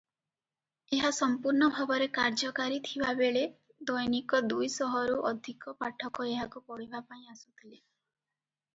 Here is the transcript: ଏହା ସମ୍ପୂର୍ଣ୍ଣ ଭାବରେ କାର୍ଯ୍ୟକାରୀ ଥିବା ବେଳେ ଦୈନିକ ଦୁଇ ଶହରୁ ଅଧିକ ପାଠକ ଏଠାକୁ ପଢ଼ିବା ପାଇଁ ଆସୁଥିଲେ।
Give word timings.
ଏହା 0.99 1.11
ସମ୍ପୂର୍ଣ୍ଣ 1.17 1.67
ଭାବରେ 1.75 2.07
କାର୍ଯ୍ୟକାରୀ 2.15 2.81
ଥିବା 2.89 3.13
ବେଳେ 3.21 3.45
ଦୈନିକ 3.91 4.43
ଦୁଇ 4.49 4.73
ଶହରୁ 4.79 5.21
ଅଧିକ 5.35 5.77
ପାଠକ 5.85 6.29
ଏଠାକୁ 6.35 6.67
ପଢ଼ିବା 6.73 7.07
ପାଇଁ 7.13 7.25
ଆସୁଥିଲେ। 7.37 7.81